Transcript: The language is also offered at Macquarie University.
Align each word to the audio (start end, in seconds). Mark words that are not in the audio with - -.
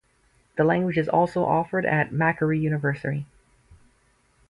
The 0.57 0.63
language 0.63 0.97
is 0.97 1.07
also 1.07 1.45
offered 1.45 1.85
at 1.85 2.11
Macquarie 2.11 2.57
University. 2.59 3.27